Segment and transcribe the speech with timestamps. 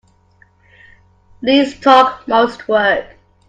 [1.43, 3.05] Least talk most work.